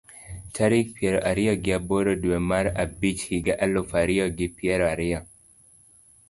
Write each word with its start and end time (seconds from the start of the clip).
Tarik 0.55 0.87
pier 0.95 1.15
ariyo 1.29 1.53
gi 1.63 1.71
aboro 1.77 2.11
dwe 2.23 2.37
mar 2.49 2.65
abich 2.83 3.21
higa 3.29 3.53
aluf 3.65 3.89
ariyo 4.01 4.25
gi 4.37 4.47
pier 4.57 4.81
ariyo 4.91 5.19